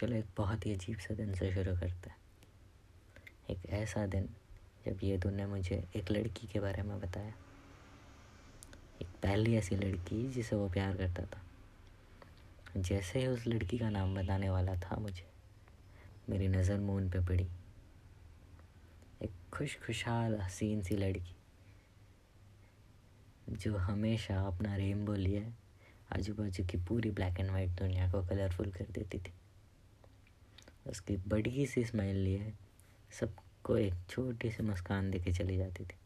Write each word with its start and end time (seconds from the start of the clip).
चलो 0.00 0.16
एक 0.16 0.26
बहुत 0.36 0.66
ही 0.66 0.72
अजीब 0.72 0.98
सा 0.98 1.14
दिन 1.14 1.32
से 1.34 1.50
शुरू 1.52 1.72
करते 1.72 2.10
हैं। 2.10 2.16
एक 3.50 3.66
ऐसा 3.70 4.04
दिन, 4.06 4.28
जब 4.86 4.98
ये 5.02 5.18
ने 5.26 5.46
मुझे 5.46 5.76
एक 5.96 6.10
लड़की 6.10 6.46
के 6.46 6.60
बारे 6.60 6.82
में 6.82 7.00
बताया। 7.00 7.32
एक 9.02 9.08
पहली 9.22 9.56
ऐसी 9.56 9.76
लड़की 9.76 10.22
जिसे 10.28 10.56
वो 10.56 10.68
प्यार 10.68 10.96
करता 10.96 11.24
था। 11.24 11.40
जैसे 12.76 13.18
ही 13.18 13.26
उस 13.26 13.46
लड़की 13.46 13.78
का 13.78 13.90
नाम 13.90 14.14
बताने 14.14 14.48
वाला 14.50 14.74
था 14.76 14.96
मुझे, 14.96 15.26
मेरी 16.30 16.48
नज़र 16.48 16.78
मून 16.80 17.10
पे 17.10 17.20
पड़ी। 17.20 17.46
एक 19.22 19.32
खुश 19.52 19.76
खुशहाल 19.76 20.38
हसीन 20.40 20.82
सी 20.82 20.96
लड़की, 20.96 21.34
जो 23.50 23.76
हमेशा 23.76 24.40
अपना 24.46 24.76
रेनबो 24.76 25.14
लिए 25.14 25.44
आजू 26.12 26.34
बाजू 26.34 26.64
की 26.64 26.78
पूरी 26.78 27.10
ब्लैक 27.10 27.40
एंड 27.40 27.50
वाइट 27.50 27.70
दुनिया 27.70 28.10
को 28.12 28.22
कलरफुल 28.28 28.70
कर 28.70 28.86
देती 28.90 29.18
थी। 29.18 29.32
उसकी 30.86 31.16
बड़ी 31.28 31.66
सी 31.66 31.84
स्माइल 31.84 32.16
लिए 32.16 32.52
सबको 33.20 33.76
एक 33.76 33.94
छोटी 34.10 34.50
सी 34.50 34.62
मुस्कान 34.62 35.10
दे 35.10 35.18
के 35.18 35.32
चली 35.32 35.56
जाती 35.56 35.84
थी। 35.84 35.98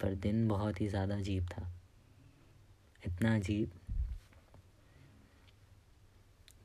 पर 0.00 0.14
दिन 0.14 0.48
बहुत 0.48 0.80
ही 0.80 0.88
ज़्यादा 0.88 1.16
अजीब 1.16 1.46
था। 1.48 1.70
इतना 3.06 3.34
अजीब 3.36 3.70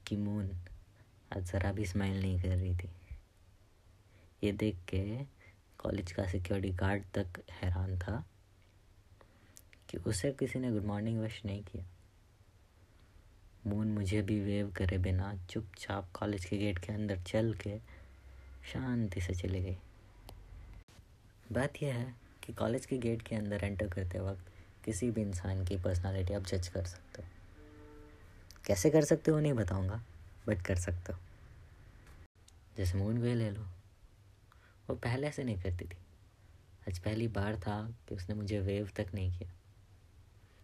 कि 0.08 0.18
मून 0.18 0.50
आज 1.36 1.44
ज़रा 1.44 1.72
भी 1.72 1.86
स्माइल 1.86 2.22
नहीं 2.22 2.40
कर 2.42 2.48
रही 2.48 2.76
थी। 2.76 2.90
ये 4.44 4.52
देख 4.52 4.78
के 4.90 5.04
कॉलेज 5.80 6.12
का 6.12 6.26
सिक्योरिटी 6.28 6.74
गार्ड 6.76 7.04
तक 7.14 7.42
हैरान 7.52 7.98
था 8.00 8.24
कि 9.90 9.98
उसे 9.98 10.32
किसी 10.32 10.60
ने 10.60 10.72
गुड 10.72 10.86
मॉर्निंग 10.86 11.20
विश 11.20 11.42
नहीं 11.46 11.64
किया। 11.64 11.86
मून 13.68 13.88
मुझे 13.88 14.22
भी 14.22 14.40
वेव 14.40 14.72
करे 14.72 14.98
बिना 14.98 15.46
चुपचाप 15.50 16.12
कॉलेज 16.14 16.46
के 16.46 16.58
गेट 16.58 16.80
के 16.80 16.94
अंदर 16.94 17.20
चल 17.20 17.54
के 17.54 17.78
शांति 18.74 19.22
से 19.22 19.34
चली 19.34 19.62
गई 19.62 19.78
बात 21.52 21.84
यह 21.84 21.96
है 21.96 22.16
कि 22.44 22.54
कॉलेज 22.54 22.86
के 22.86 22.98
गेट 22.98 23.22
के 23.22 23.36
अंदर 23.36 23.64
एंटर 23.64 23.88
करते 23.88 24.20
वक्त 24.20 24.52
किसी 24.86 25.12
भी 25.12 25.22
इंसान 25.22 25.66
की 25.66 25.78
पर्सनालिटी 25.78 26.34
आप 26.34 26.42
जज 26.42 26.68
कर 26.68 26.86
सकते 26.86 27.22
हो। 27.22 27.28
कैसे 28.66 28.90
कर 28.90 29.04
सकते 29.04 29.32
हो 29.32 29.40
नहीं 29.40 29.54
बताऊँगा 29.54 30.04
बट 30.48 30.62
कर 30.62 30.76
सकते 30.76 31.14
हो। 31.14 31.20
जैसे 32.78 32.98
मून 32.98 33.18
वे 33.18 33.36
ले 33.36 33.52
लो। 33.52 33.62
वो 34.90 34.96
पहले 34.96 35.32
से 35.32 35.44
नहीं 35.44 35.62
करती 35.62 35.86
थी। 35.86 35.98
आज 36.90 37.00
पहली 37.00 37.28
बार 37.28 37.58
था 37.60 37.96
कि 38.10 38.16
उसने 38.16 38.36
मुझे 38.36 38.60
वेव 38.60 38.90
तक 38.96 39.08
नहीं 39.14 39.38
किया। 39.38 39.52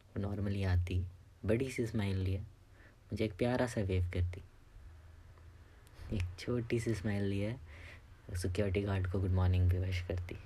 वो 0.07 0.21
नॉर्मली 0.21 0.63
आती, 0.63 1.05
बड़ी 1.45 1.71
सी 1.71 1.87
स्माइल 1.87 2.17
लिया 2.17 2.45
मुझे 3.11 3.23
एक 3.25 3.33
प्यारा 3.37 3.65
सा 3.67 3.81
वेव 3.81 4.09
करती 4.13 4.41
एक 6.15 6.23
छोटी 6.39 6.79
सी 6.79 6.93
स्माइल 6.95 7.23
लिए 7.23 7.55
सिक्योरिटी 8.35 8.81
गार्ड 8.81 9.11
को 9.11 9.19
गुड 9.19 9.31
मॉर्निंग 9.31 9.69
भी 9.69 9.77
विश 9.77 10.01
करती 10.07 10.37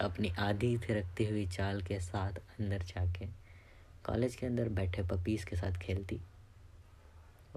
अपनी 0.00 0.28
आधी 0.38 0.76
थिरकती 0.78 1.24
हुई 1.24 1.46
चाल 1.46 1.82
के 1.82 1.98
साथ 2.00 2.38
अंदर 2.60 2.82
जाके 2.84 3.26
कॉलेज 4.04 4.36
के 4.36 4.46
अंदर 4.46 4.68
बैठे 4.68 5.02
पपीज 5.02 5.44
के 5.44 5.56
साथ 5.56 5.78
खेलती। 5.78 6.20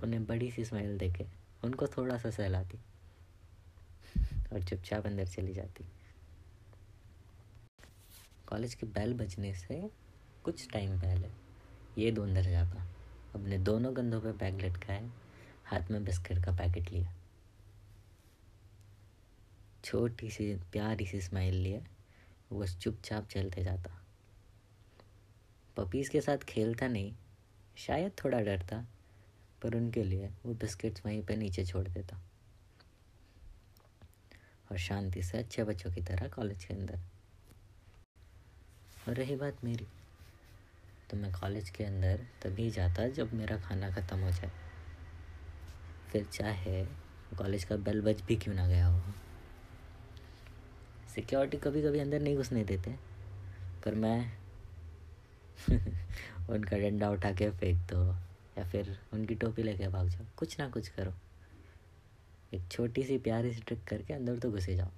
उन्हें 0.04 0.26
बड़ी 0.26 0.50
सी 0.52 0.66
स्माइल 0.66 0.98
देके 0.98 1.26
उनको 1.64 1.88
थोड़ा 1.88 2.18
सा 2.18 2.30
सहलाती 2.30 2.78
और 4.54 4.64
चुपचाप 4.64 5.06
अंदर 5.06 5.28
चली 5.28 5.54
जाती। 5.54 5.86
कॉलेज 8.48 8.74
के 8.74 8.86
बेल 8.88 9.14
बजने 9.14 9.54
से 9.54 9.82
कुछ 10.44 10.68
टाइम 10.74 11.00
पहले 11.02 11.30
ये 11.98 12.12
दो 12.12 12.24
अंदर 12.24 12.42
जाता। 12.42 12.86
अपने 13.38 13.58
दोनों 13.58 13.94
कंधों 13.94 14.22
पे 14.22 14.32
बैग 14.32 14.62
लटकाए, 14.62 15.10
हाथ 15.66 15.92
में 15.92 16.04
बिस्किट 16.04 16.46
का 16.46 16.52
पैकेट 16.52 16.92
लिया। 16.92 17.14
छोटी 19.84 20.30
सी, 20.30 20.56
प्यारी 20.56 21.06
सी 21.06 21.22
स्माइल 21.22 21.54
लिए 21.54 21.84
वो 22.52 22.68
चुपचाप 22.68 23.28
चलते 23.28 23.64
जाता। 23.64 24.06
पपीज़ 25.78 26.09
के 26.09 26.22
साथ 26.22 26.38
खेलता 26.38 26.88
नहीं, 26.88 27.16
शायद 27.78 28.12
थोड़ा 28.24 28.42
डरता 28.42 28.86
पर 29.62 29.76
उनके 29.76 30.03
लिए 30.03 30.30
वो 30.46 30.53
बिस्किट्स 30.53 31.06
वहीं 31.06 31.24
पे 31.24 31.36
नीचे 31.36 31.66
छोड़ 31.66 31.88
देता। 31.88 32.22
और 34.72 34.78
शांति 34.78 35.24
से 35.24 35.38
अच्छे 35.38 35.64
बच्चों 35.64 35.92
की 35.92 36.02
तरह 36.02 36.28
कॉलेज 36.28 36.66
के 36.66 36.74
अंदर। 36.74 37.00
और 39.08 39.14
रही 39.14 39.36
बात 39.36 39.64
मेरी। 39.64 39.88
तो 41.09 41.18
मैं 41.18 41.31
कॉलेज 41.31 41.69
के 41.69 41.84
अंदर 41.84 42.25
तभी 42.41 42.69
जाता 42.69 43.07
जब 43.07 43.34
मेरा 43.34 43.57
खाना 43.57 43.90
ख़त्म 43.91 44.19
हो 44.19 44.31
जाए। 44.31 44.51
फिर 46.12 46.25
चाहे 46.25 46.85
कॉलेज 47.38 47.63
का 47.63 47.75
बेल 47.75 48.01
बज 48.01 48.22
भी 48.22 48.35
क्यों 48.35 48.56
ना 48.56 48.68
गया 48.68 48.88
हो। 48.88 49.01
सिक्योरिटी 51.16 51.57
कभी 51.57 51.81
कभी 51.81 52.00
अंदर 52.00 52.19
नहीं 52.19 52.35
घुसने 52.38 52.63
देते, 52.63 52.91
पर 53.85 53.96
मैं 53.96 54.38
उनका 56.50 56.78
डंडा 56.78 57.09
उठा 57.09 57.31
के 57.31 57.50
फेंक 57.50 57.78
दो, 57.78 58.03
या 58.57 58.63
फिर 58.63 59.00
उनकी 59.13 59.35
टोपी 59.35 59.63
लेके 59.63 59.88
भाग 59.88 60.09
जाओ। 60.09 60.25
कुछ 60.38 60.59
ना 60.59 60.69
कुछ 60.69 60.88
करो। 60.88 61.13
एक 62.53 62.67
छोटी 62.72 63.03
सी 63.03 63.17
प्यारी 63.17 63.53
सी 63.53 63.62
ट्रिक 63.62 63.84
करके 63.84 64.13
अंदर 64.13 64.40
तो 64.40 64.51
घुसे 64.51 64.75
जाओ। 64.75 64.90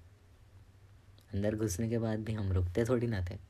अंदर 1.34 1.56
घुसने 1.56 1.90
के 1.90 1.98
बाद 1.98 2.20
भी 2.20 2.34
हम 2.34 2.52
रुकते 2.52 2.86
थोड़ी 2.86 3.08
ना 3.08 3.22
थे। 3.22 3.49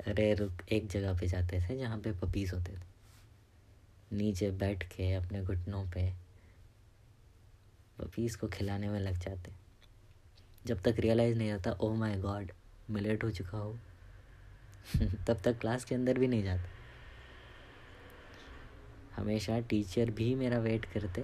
रुक 0.00 0.62
एक 0.72 0.86
जगह 0.86 1.14
पे 1.18 1.26
जाते 1.26 1.60
थे 1.60 1.78
जहाँ 1.78 1.98
पे 1.98 2.12
पपीज 2.12 2.52
होते 2.52 2.72
थे। 2.72 2.94
नीचे 4.16 4.50
बैठ 4.50 4.82
के 4.82 5.12
अपने 5.12 5.42
घुटनों 5.42 5.90
पे 5.90 6.10
पपीज 7.98 8.36
को 8.36 8.48
खिलाने 8.48 8.88
में 8.88 9.00
लग 9.00 9.18
जाते। 9.18 9.52
जब 10.66 10.82
तक 10.82 10.96
रियलाइज़ 10.98 11.38
नहीं 11.38 11.52
होता 11.52 11.72
ओ 11.72 11.94
माय 11.94 12.16
गॉड 12.16 12.52
मैं 12.90 13.02
लेट 13.02 13.24
हो 13.24 13.30
चुका 13.30 13.58
हूँ। 13.58 13.80
तब 15.26 15.40
तक 15.44 15.60
क्लास 15.60 15.84
के 15.84 15.94
अंदर 15.94 16.18
भी 16.18 16.28
नहीं 16.28 16.44
जाता। 16.44 16.68
हमेशा 19.16 19.60
टीचर 19.60 20.10
भी 20.10 20.34
मेरा 20.34 20.58
वेट 20.58 20.84
करते, 20.84 21.22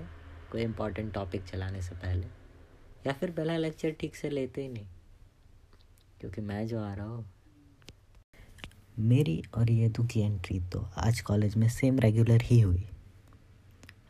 कोई 0.50 0.62
इम्पोर्टेंट 0.62 1.14
टॉपिक 1.14 1.48
चलाने 1.48 1.82
से 1.82 1.94
पहले। 1.94 2.26
या 3.06 3.12
फिर 3.12 3.30
पहला 3.30 3.56
लेक्चर 3.56 3.91
ठीक 3.91 4.16
से 4.16 4.30
लेते 4.30 4.62
ही 4.62 4.69
नहीं। 4.69 4.86
क्योंकि 6.20 6.41
मैं 6.41 6.66
जो 6.66 6.80
आ 6.80 6.94
रहा 6.94 7.06
हूँ 7.06 7.39
मेरी 8.98 9.42
और 9.54 9.70
येदू 9.70 10.04
की 10.04 10.20
एंट्री 10.20 10.58
तो 10.60 10.80
आज 10.96 11.20
कॉलेज 11.20 11.56
में 11.56 11.68
सेम 11.68 11.98
रेगुलर 11.98 12.42
ही 12.42 12.60
हुई। 12.60 12.84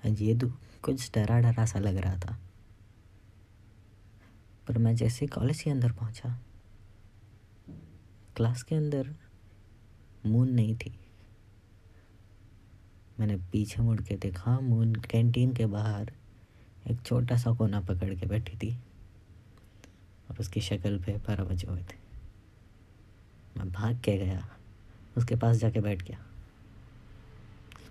आज 0.07 0.23
येदू 0.23 0.49
कुछ 0.83 1.11
डरा 1.15 1.39
डरा 1.41 1.67
सा 1.67 1.79
लग 1.79 1.97
रहा 1.97 2.17
था। 2.17 2.39
पर 4.69 4.79
मैं 4.79 4.95
जैसे 4.97 5.27
कॉलेज 5.27 5.63
के 5.63 5.71
अंदर 5.71 5.93
पहुँचा 5.93 6.39
क्लास 8.37 8.63
के 8.63 8.75
अंदर 8.75 9.15
मून 10.27 10.51
नहीं 10.51 10.77
थी। 10.77 10.99
मैंने 13.21 13.37
पीछे 13.53 13.83
मुड़ 13.83 14.01
के 14.01 14.17
देखा 14.17 14.59
मून 14.61 14.95
कैंटीन 14.95 15.53
के 15.53 15.67
बाहर 15.67 16.13
एक 16.91 17.03
छोटा 17.03 17.37
सा 17.37 17.53
कोना 17.53 17.81
पकड़ 17.81 18.15
के 18.15 18.27
बैठी 18.27 18.57
थी 18.57 18.77
और 20.31 20.39
उसकी 20.41 20.61
शक्ल 20.61 20.99
पे 20.99 21.19
पर 21.19 21.45
बजे 21.45 21.69
हुए 21.69 21.83
थे। 21.83 21.99
मैं 23.57 23.71
भाग 23.73 24.01
के 24.01 24.17
गया। 24.19 24.49
उसके 25.17 25.37
पास 25.37 25.57
जाके 25.57 25.81
बैठ 25.81 26.03
गया। 26.03 26.19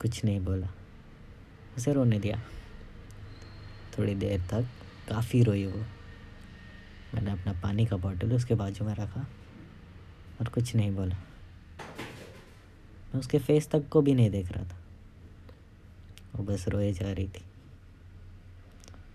कुछ 0.01 0.25
नहीं 0.25 0.39
बोला। 0.39 0.67
उसे 1.77 1.93
रोने 1.93 2.19
दिया। 2.19 2.41
थोड़ी 3.97 4.15
देर 4.15 4.41
तक 4.41 4.65
काफ़ी 5.09 5.43
रोई 5.43 5.65
वो। 5.65 5.85
मैंने 7.13 7.31
अपना 7.31 7.53
पानी 7.53 7.85
का 7.85 7.97
बॉटल 7.97 8.33
उसके 8.33 8.55
बाजू 8.55 8.85
में 8.85 8.95
रखा 8.95 9.27
और 10.39 10.47
कुछ 10.47 10.75
नहीं 10.75 10.91
बोला। 10.91 11.15
मैं 13.13 13.19
उसके 13.19 13.39
फेस 13.39 13.69
तक 13.69 13.89
को 13.89 14.01
भी 14.01 14.13
नहीं 14.13 14.29
देख 14.29 14.51
रहा 14.51 14.63
था। 14.63 14.77
वो 16.35 16.43
बस 16.43 16.67
रोए 16.67 16.93
जा 16.93 17.11
रही 17.11 17.27
थी। 17.27 17.43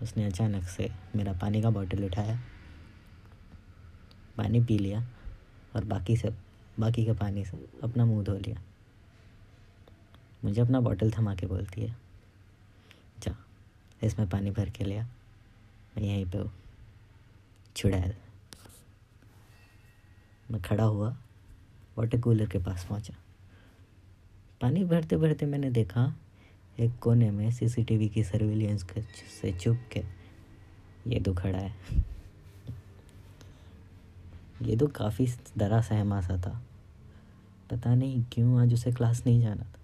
उसने 0.01 0.25
अचानक 0.25 0.63
से 0.63 0.91
मेरा 1.15 1.33
पानी 1.33 1.61
का 1.61 1.69
बॉटल 1.69 2.05
उठाया, 2.05 2.41
पानी 4.37 4.63
पी 4.63 4.77
लिया 4.77 5.07
और 5.75 5.85
बाकी 5.85 6.17
सब 6.17 6.35
बाकी 6.79 7.05
के 7.05 7.13
पानी 7.13 7.43
से 7.45 7.57
अपना 7.83 8.05
मुँह 8.05 8.23
धो 8.23 8.33
लिया। 8.37 8.61
मुझे 10.43 10.61
अपना 10.61 10.79
बॉटल 10.79 11.11
थमा 11.11 11.35
के 11.35 11.47
बोलती 11.47 11.81
है, 11.81 11.95
जा, 13.19 13.35
इसमें 14.03 14.27
पानी 14.29 14.51
भर 14.51 14.69
के 14.69 14.83
लिया 14.83 15.03
मैं 15.97 16.03
यहीं 16.03 16.25
पे 16.25 16.37
हूँ 16.37 16.51
छुड़ैल 17.75 18.13
मैं 20.51 20.61
खड़ा 20.61 20.83
हुआ 20.83 21.15
वाटर 21.97 22.19
कूलर 22.21 22.49
के 22.49 22.59
पास 22.59 22.85
पहुँचा। 22.85 23.13
पानी 24.61 24.83
भरते 24.83 25.17
भरते 25.17 25.45
मैंने 25.45 25.69
देखा, 25.69 26.13
एक 26.79 26.99
कोने 27.01 27.29
में 27.31 27.49
सीसीटीवी 27.51 28.09
की 28.09 28.23
सर्विलियंस 28.23 28.85
से 29.41 29.51
चुप 29.53 29.77
के 29.91 30.03
ये 31.07 31.19
तो 31.19 31.33
खड़ा 31.33 31.59
है। 31.59 31.73
ये 34.61 34.75
तो 34.75 34.87
काफ़ी 34.87 35.27
डरा 35.57 35.81
सहमा 35.81 36.19
सा 36.21 36.37
था। 36.37 36.61
पता 37.71 37.93
नहीं 37.95 38.23
क्यों 38.31 38.61
आज 38.61 38.73
उसे 38.73 38.91
क्लास 38.91 39.21
नहीं 39.25 39.41
जाना 39.41 39.63
था। 39.63 39.79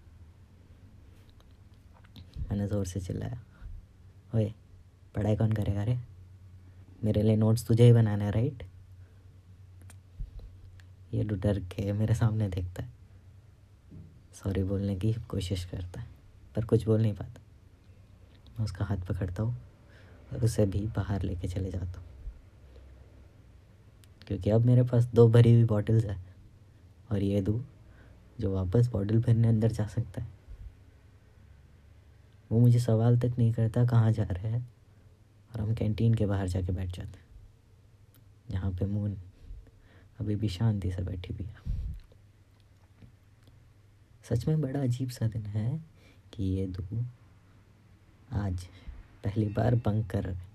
मैंने 2.41 2.67
ज़ोर 2.67 2.85
से 2.85 2.99
चिल्लाया, 2.99 3.41
ओए, 4.35 4.53
पढ़ाई 5.15 5.35
कौन 5.35 5.51
करेगा 5.51 5.83
रे? 5.83 5.97
मेरे 7.03 7.21
लिए 7.23 7.35
नोट्स 7.35 7.65
तुझे 7.67 7.83
ही 7.83 7.93
बनाना 7.93 8.25
है 8.25 8.31
राइट 8.31 8.63
ये 11.13 11.23
डर 11.23 11.59
के 11.67 11.91
मेरे 11.93 12.15
सामने 12.15 12.47
देखता 12.49 12.83
है। 12.83 12.89
सॉरी 14.33 14.63
बोलने 14.63 14.95
की 14.95 15.13
कोशिश 15.29 15.65
करता 15.65 16.01
है, 16.01 16.07
पर 16.55 16.65
कुछ 16.65 16.85
बोल 16.85 17.01
नहीं 17.01 17.13
पाता। 17.13 17.41
मैं 18.49 18.65
उसका 18.65 18.85
हाथ 18.85 19.05
पकड़ता 19.07 19.43
हूँ 19.43 19.55
और 20.33 20.43
उसे 20.45 20.65
भी 20.65 20.85
बाहर 20.87 21.21
लेके 21.21 21.47
चले 21.47 21.71
जाता 21.71 21.99
हूँ। 21.99 22.09
क्योंकि 24.31 24.49
अब 24.49 24.65
मेरे 24.65 24.83
पास 24.83 25.05
दो 25.05 25.27
भरी 25.27 25.53
हुई 25.53 25.63
बॉटल्स 25.63 26.05
है। 26.05 26.23
और 27.11 27.23
ये 27.23 27.41
दो 27.41 27.65
जो 28.39 28.53
वापस 28.53 28.87
बॉटल 28.87 29.19
भरने 29.21 29.47
अंदर 29.47 29.71
जा 29.71 29.87
सकता 29.87 30.21
है। 30.21 30.27
वो 32.51 32.59
मुझे 32.59 32.79
सवाल 32.79 33.19
तक 33.19 33.33
नहीं 33.37 33.53
करता 33.53 33.85
कहाँ 33.85 34.11
जा 34.11 34.23
रहे 34.23 34.47
हैं 34.47 34.71
और 35.53 35.61
हम 35.61 35.73
कैंटीन 35.75 36.13
के 36.13 36.25
बाहर 36.25 36.47
जाके 36.47 36.71
बैठ 36.71 36.89
जाते 36.89 37.19
हैं। 37.19 37.25
जहाँ 38.51 38.71
पे 38.71 38.85
मून 38.85 39.17
अभी 40.19 40.35
भी 40.35 40.49
शांति 40.49 40.91
से 40.91 41.01
बैठी 41.01 41.33
हुई 41.33 41.45
है। 41.45 41.57
सच 44.23 44.47
में 44.47 44.61
बड़ा 44.61 44.81
अजीब 44.81 45.09
सा 45.09 45.27
दिन 45.27 45.45
है 45.45 45.81
कि 46.33 46.43
ये 46.43 46.67
दो 46.67 47.05
आज 48.31 48.65
पहली 49.23 49.45
बार 49.45 49.75
बंक 49.75 50.09
कर 50.09 50.23
रहे 50.23 50.50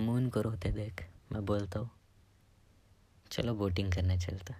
मून 0.00 0.28
को 0.30 0.40
रोते 0.40 0.70
देख, 0.72 1.04
मैं 1.32 1.44
बोलता 1.46 1.80
हूँ, 1.80 1.90
चलो 3.30 3.54
बोटिंग 3.54 3.92
करने 3.92 4.18
चलता 4.18 4.54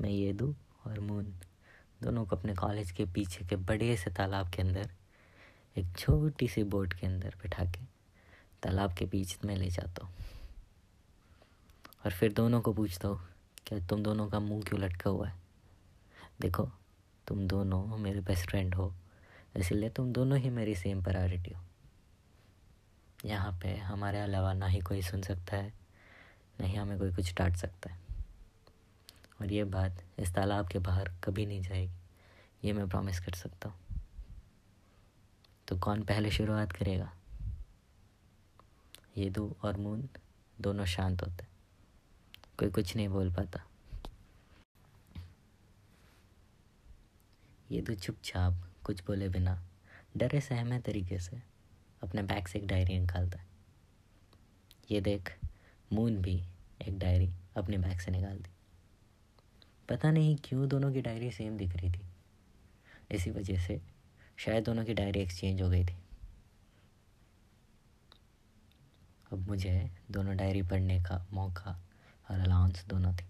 मैं 0.00 0.10
ये 0.10 0.32
दू 0.32 0.54
और 0.86 1.00
मून 1.00 1.32
दोनों 2.00 2.24
को 2.26 2.36
अपने 2.36 2.54
कॉलेज 2.54 2.90
के 2.90 3.04
पीछे 3.06 3.44
के 3.44 3.56
बड़े 3.56 3.96
से 3.96 4.10
तालाब 4.10 4.50
के 4.50 4.62
अंदर, 4.62 4.90
एक 5.76 5.86
छोटी 5.98 6.48
सी 6.48 6.62
बोट 6.64 6.92
के 6.92 7.06
अंदर 7.06 7.34
बैठा 7.42 7.64
के 7.64 7.84
तालाब 8.62 8.94
के 8.94 9.04
बीच 9.06 9.36
में 9.44 9.54
ले 9.56 9.70
जाता 9.70 10.06
हूँ। 10.06 10.14
और 12.04 12.12
फिर 12.12 12.32
दोनों 12.32 12.60
को 12.60 12.72
पूछता 12.72 13.08
हूँ, 13.08 13.20
क्या 13.66 13.78
तुम 13.80 14.02
दोनों 14.02 14.28
का 14.28 14.40
मुँह 14.40 14.62
क्यों 14.62 14.80
लटका 14.80 15.10
हुआ 15.10 15.28
है? 15.28 15.34
देखो, 16.40 16.70
तुम 17.26 17.46
दोनों 17.48 17.96
मेरे 17.98 18.20
बेस्ट 18.20 18.50
फ्रेंड 18.50 18.74
हो, 18.74 18.92
इसलिए 19.56 19.90
तुम 19.90 20.12
दोनों 20.12 20.38
ही 20.38 20.50
मेरी 20.50 20.74
सेम 20.74 21.02
प्रायोरिटी 21.02 21.54
हो। 21.54 21.60
यहाँ 23.26 23.52
पे 23.62 23.74
हमारे 23.76 24.20
अलावा 24.20 24.52
ना 24.52 24.66
ही 24.66 24.80
कोई 24.80 25.02
सुन 25.02 25.22
सकता 25.22 25.56
है, 25.56 25.72
ना 26.60 26.66
ही 26.66 26.74
हमें 26.74 26.98
कोई 26.98 27.12
कुछ 27.12 27.34
डांट 27.34 27.56
सकता 27.56 27.90
है। 27.90 27.98
और 29.40 29.52
ये 29.52 29.64
बात 29.64 30.02
इस 30.18 30.34
तालाब 30.34 30.68
के 30.68 30.78
बाहर 30.78 31.10
कभी 31.24 31.46
नहीं 31.46 31.62
जाएगी, 31.62 31.92
ये 32.64 32.72
मैं 32.72 32.88
प्रॉमिस 32.88 33.20
कर 33.20 33.32
सकता 33.32 33.68
हूँ। 33.68 34.00
तो 35.68 35.78
कौन 35.78 36.02
पहले 36.02 36.30
शुरुआत 36.30 36.72
करेगा? 36.72 37.10
ये 39.18 39.28
दो 39.30 39.56
और 39.64 39.76
मून 39.76 40.08
दोनों 40.60 40.84
शांत 40.84 41.22
होते 41.22 41.46
कोई 42.58 42.70
कुछ 42.70 42.94
नहीं 42.96 43.08
बोल 43.08 43.32
पाता। 43.32 43.62
ये 47.70 47.80
तो 47.82 47.94
चुपचाप 47.94 48.62
कुछ 48.84 49.04
बोले 49.04 49.28
बिना 49.28 49.60
डरे 50.16 50.40
सहमे 50.40 50.78
तरीके 50.78 51.18
से 51.18 51.55
अपने 52.06 52.22
बैग 52.22 52.46
से 52.46 52.58
एक 52.58 52.66
डायरी 52.66 52.98
निकालता 52.98 53.38
है। 53.38 53.46
ये 54.90 55.00
देख 55.00 55.38
मून 55.92 56.16
भी 56.16 56.44
एक 56.88 56.98
डायरी 56.98 57.30
अपने 57.56 57.78
बैग 57.78 57.98
से 57.98 58.10
निकाल 58.10 58.38
दी। 58.38 58.50
पता 59.88 60.10
नहीं 60.10 60.36
क्यों 60.44 60.68
दोनों 60.68 60.92
की 60.92 61.00
डायरी 61.00 61.30
सेम 61.30 61.56
दिख 61.56 61.76
रही 61.76 61.90
थी। 61.90 62.00
इसी 63.10 63.30
वजह 63.30 63.58
से 63.58 63.80
शायद 64.36 64.64
दोनों 64.64 64.84
की 64.84 64.94
डायरी 64.94 65.20
एक्सचेंज 65.20 65.62
हो 65.62 65.70
गई 65.70 65.84
थी। 65.84 65.96
अब 69.32 69.48
मुझे 69.48 69.90
दोनों 70.10 70.36
डायरी 70.36 70.62
पढ़ने 70.62 71.00
का 71.00 71.26
मौका 71.32 71.80
और 72.30 72.38
अलाउंस 72.38 72.84
दोनों 72.84 73.14
थी। 73.14 73.26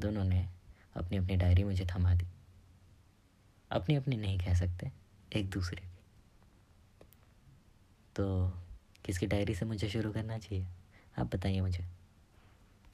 दोनों 0.00 0.24
ने 0.24 0.48
अपनी 0.96 1.16
अपनी 1.16 1.36
डायरी 1.36 1.64
मुझे 1.64 1.86
थमा 1.86 2.14
दी। 2.14 2.26
अपनी 3.70 3.94
अपनी 3.94 4.16
नहीं 4.16 4.38
कह 4.38 4.54
सकते, 4.54 4.92
एक 5.32 5.50
दूसरे 5.50 5.82
की। 5.82 5.95
तो 8.16 8.52
किसकी 9.04 9.26
डायरी 9.26 9.54
से 9.54 9.64
मुझे 9.64 9.88
शुरू 9.88 10.12
करना 10.12 10.38
चाहिए? 10.38 10.66
आप 11.18 11.34
बताइए 11.34 11.60
मुझे। 11.60 11.95